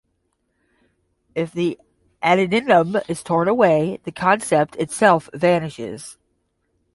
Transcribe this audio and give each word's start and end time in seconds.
If 1.35 1.51
the 1.51 1.79
addendum 2.23 2.97
is 3.07 3.21
torn 3.21 3.47
away, 3.47 3.99
the 4.03 4.11
concept 4.11 4.75
itself 4.77 5.29
vanishes. 5.31 6.17